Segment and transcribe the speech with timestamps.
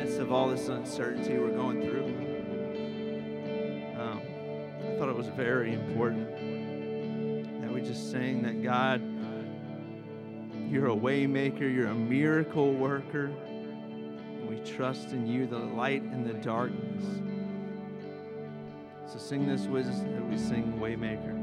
[0.00, 2.06] midst of all this uncertainty we're going through.
[4.00, 4.22] Um,
[4.78, 9.02] I thought it was very important that we just sang that God,
[10.70, 13.30] you're a waymaker, you're a miracle worker.
[14.48, 17.04] we trust in you, the light in the darkness.
[19.06, 21.39] So sing this with us as we sing Waymaker.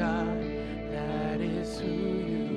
[0.00, 0.42] God,
[0.92, 2.49] that is who you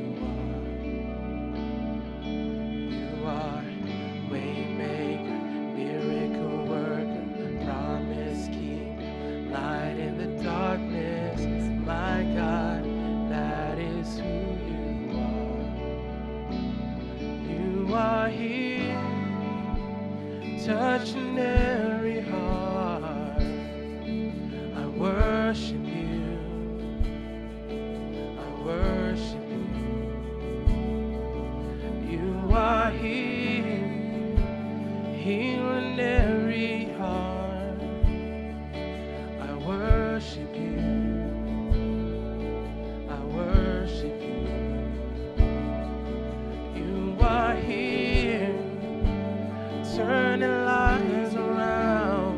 [51.36, 52.38] around.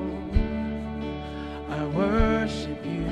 [1.70, 3.08] I worship you.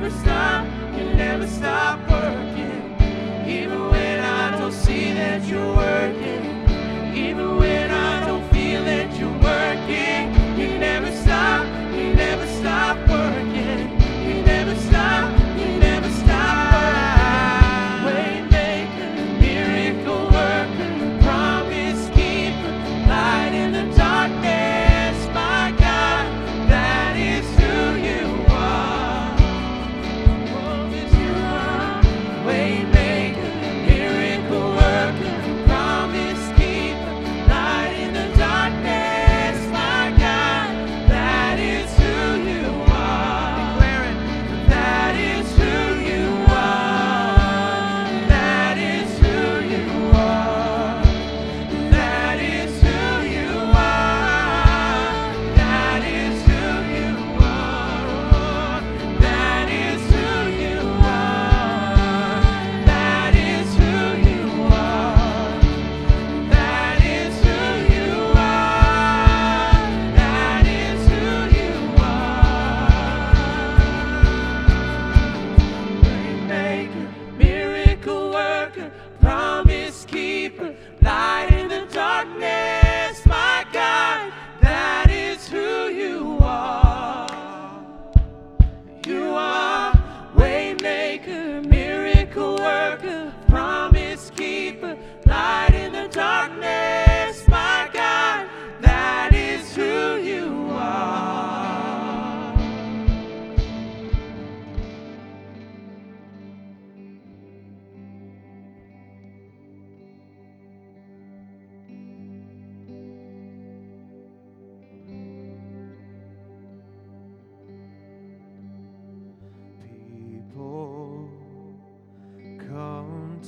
[0.03, 0.42] never stop.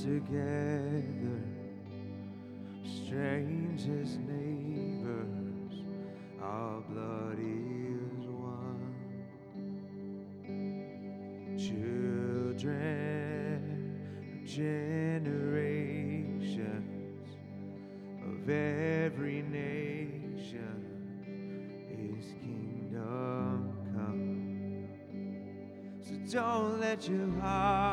[0.05, 1.41] Together,
[2.83, 5.83] strangers, neighbors,
[6.39, 8.93] our blood is one.
[11.57, 12.85] Children
[14.45, 15.25] generations
[18.23, 20.85] of every nation,
[21.89, 24.87] His kingdom come.
[25.99, 27.84] So don't let your heart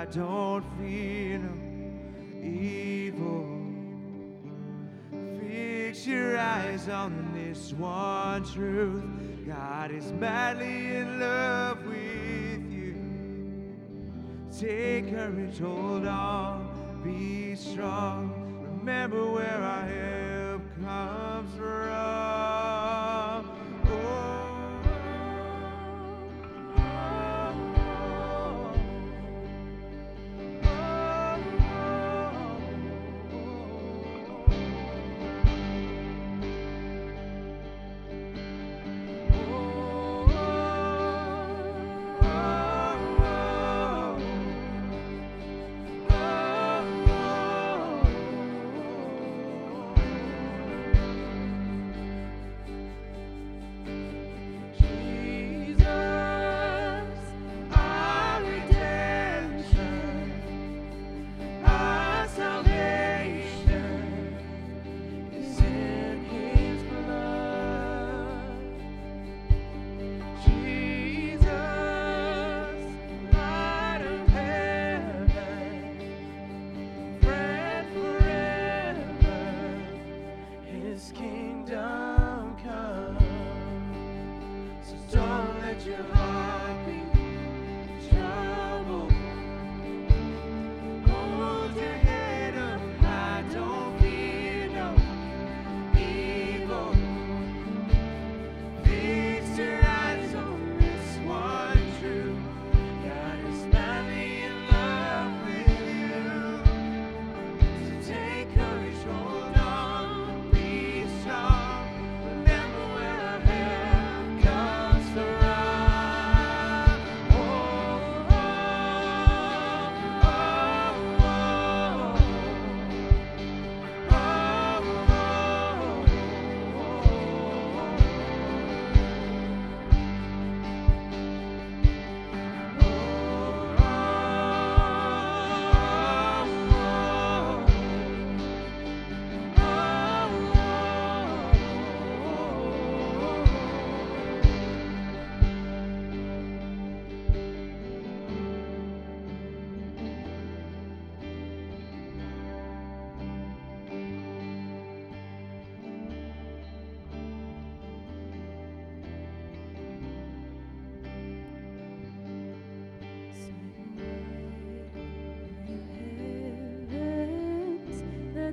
[0.00, 1.52] high, don't fear no
[2.42, 3.46] evil.
[5.40, 9.04] Fix your eyes on this one truth.
[9.46, 12.94] God is madly in love with you.
[14.58, 18.32] Take courage, hold on, be strong.
[18.78, 22.59] Remember where our help comes from.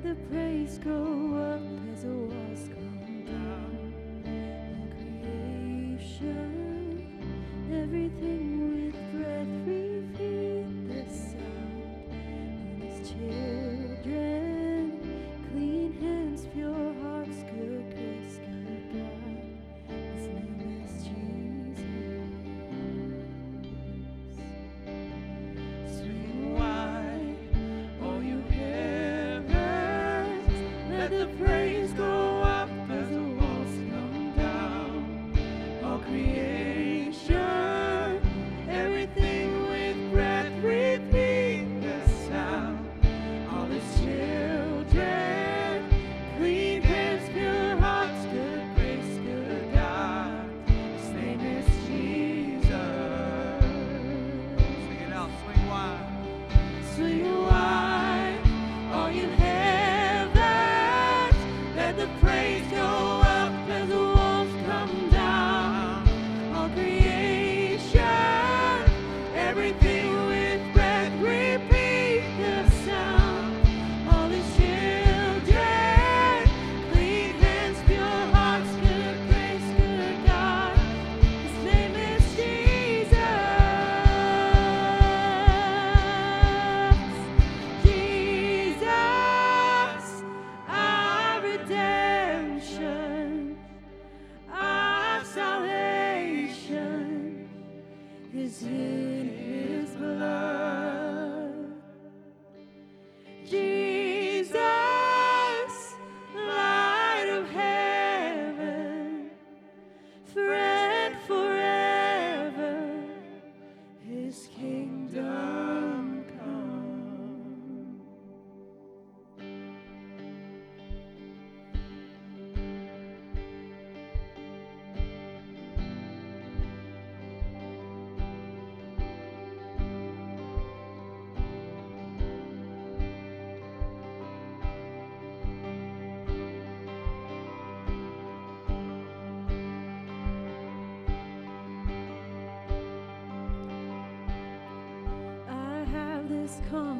[0.08, 1.60] The praise go up
[1.92, 3.67] as the walls come down.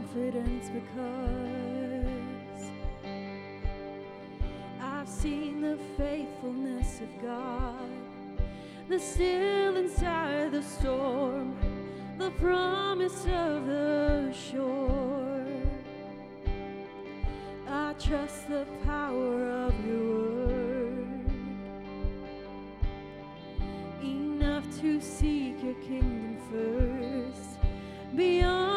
[0.08, 2.70] confidence because
[4.80, 7.90] I've seen the faithfulness of God,
[8.88, 11.56] the still inside the storm,
[12.18, 15.44] the promise of the shore.
[17.68, 21.30] I trust the power of your word
[24.02, 27.58] enough to seek your kingdom first
[28.16, 28.67] beyond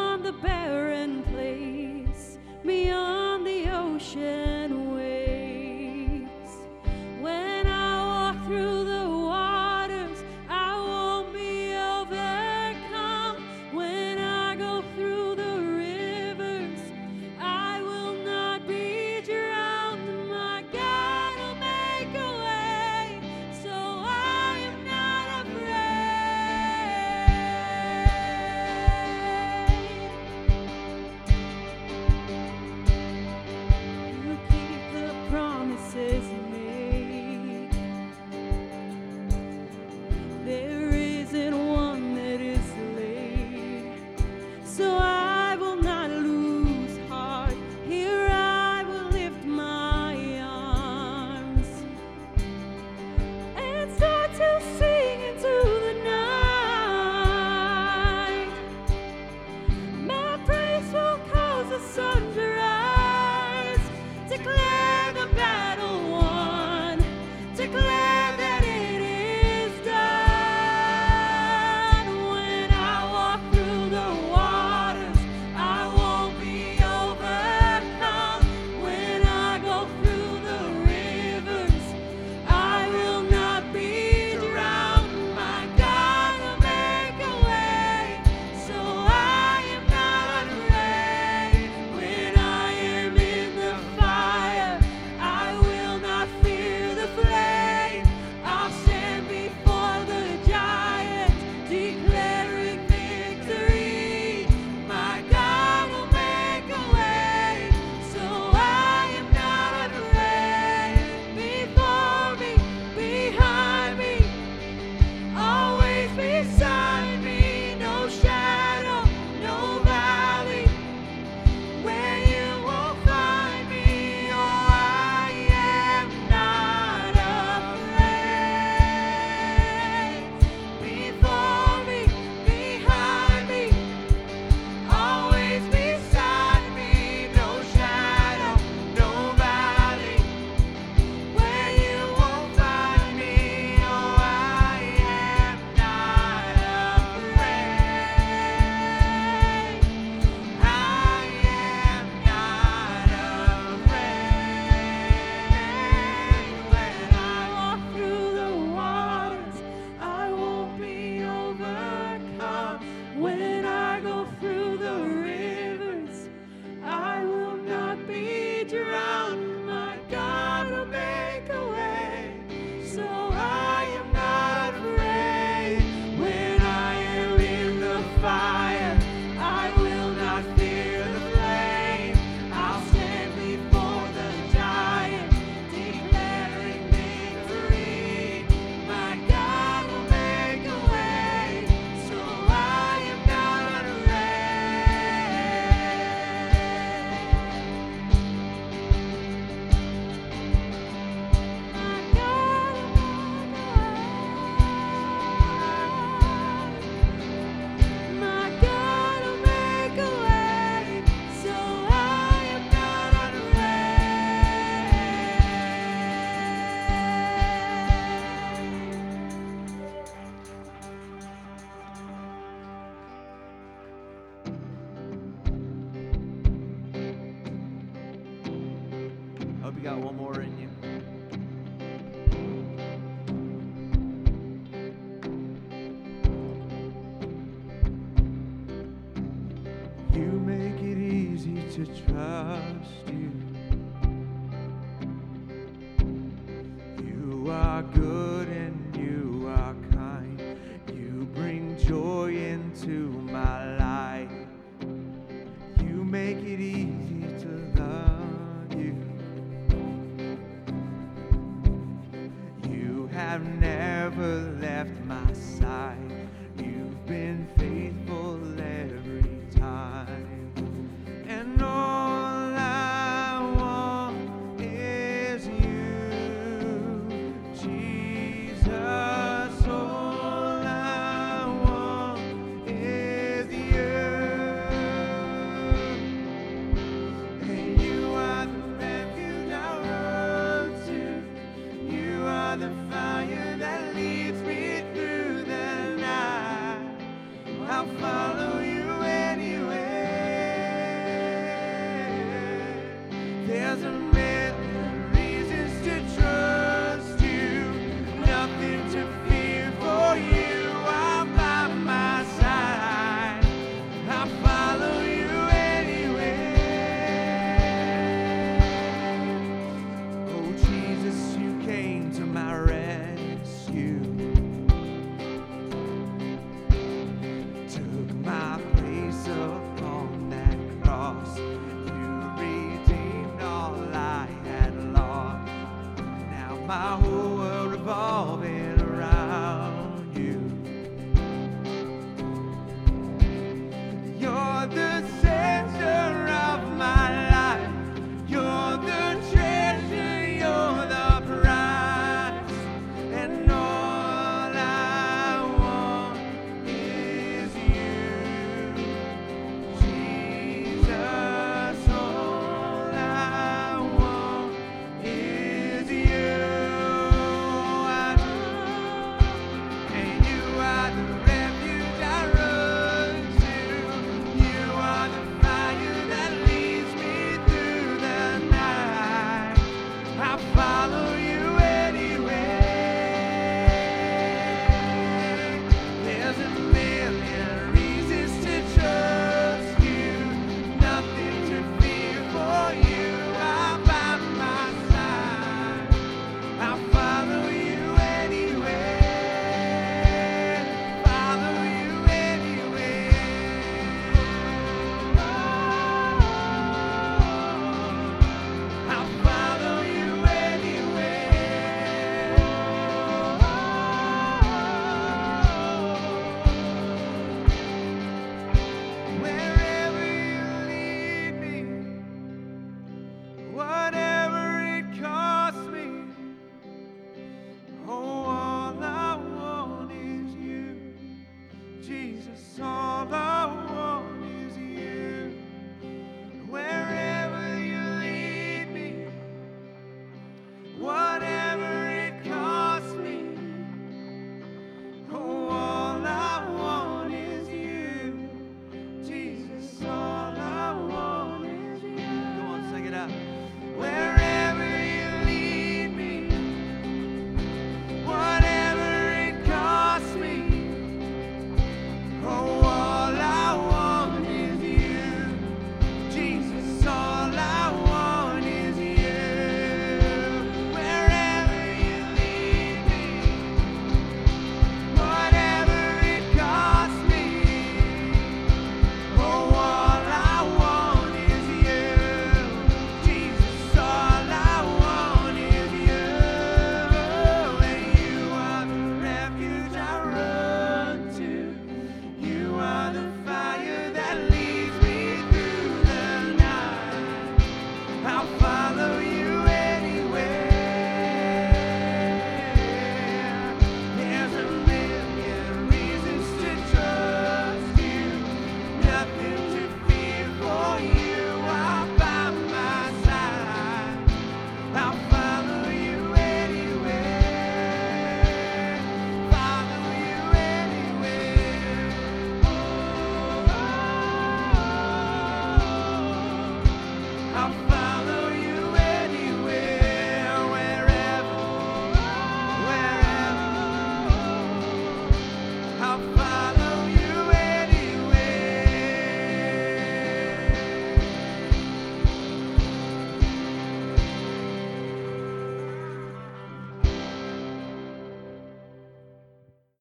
[0.42, 3.21] barren place beyond.